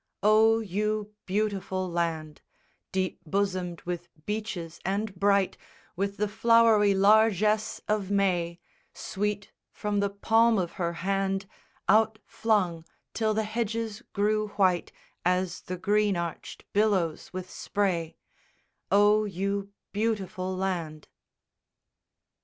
VII 0.23 0.27
_O, 0.29 0.67
you 0.67 1.13
beautiful 1.27 1.87
land, 1.87 2.41
Deep 2.91 3.19
bosomed 3.23 3.83
with 3.83 4.07
beeches 4.25 4.79
and 4.83 5.13
bright 5.13 5.57
With 5.95 6.17
the 6.17 6.27
flowery 6.27 6.95
largesse 6.95 7.81
of 7.87 8.09
May 8.09 8.59
Sweet 8.95 9.51
from 9.71 9.99
the 9.99 10.09
palm 10.09 10.57
of 10.57 10.71
her 10.71 10.93
hand 11.05 11.45
Out 11.87 12.17
flung, 12.25 12.83
till 13.13 13.35
the 13.35 13.43
hedges 13.43 14.01
grew 14.11 14.47
white 14.57 14.91
As 15.23 15.61
the 15.61 15.77
green 15.77 16.17
arched 16.17 16.65
billows 16.73 17.31
with 17.31 17.47
spray, 17.51 18.15
O, 18.89 19.25
you 19.25 19.71
beautiful 19.91 20.57
land! 20.57 21.09